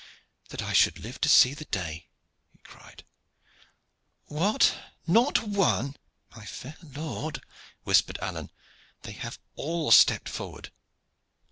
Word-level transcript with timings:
"That 0.49 0.63
I 0.63 0.73
should 0.73 0.97
live 0.97 1.21
to 1.21 1.29
see 1.29 1.53
the 1.53 1.65
day!" 1.65 2.07
he 2.53 2.57
cried. 2.63 3.03
"What! 4.25 4.75
not 5.05 5.43
one" 5.43 5.95
"My 6.35 6.43
fair 6.43 6.75
lord," 6.81 7.39
whispered 7.83 8.17
Alleyne, 8.19 8.49
"they 9.03 9.11
have 9.11 9.37
all 9.55 9.91
stepped 9.91 10.27
forward." 10.27 10.71